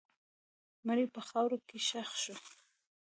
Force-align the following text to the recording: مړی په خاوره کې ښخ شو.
مړی 0.85 1.05
په 1.15 1.21
خاوره 1.29 1.57
کې 1.67 1.77
ښخ 1.87 2.09
شو. 2.23 2.35